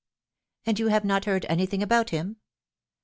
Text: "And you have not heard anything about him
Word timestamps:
"And 0.65 0.79
you 0.79 0.87
have 0.87 1.05
not 1.05 1.25
heard 1.25 1.45
anything 1.47 1.83
about 1.83 2.09
him 2.09 2.37